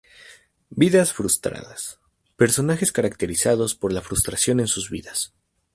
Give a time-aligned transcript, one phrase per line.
[0.71, 1.99] Vidas frustradas:
[2.35, 5.31] personajes caracterizados por la frustración en sus vidas.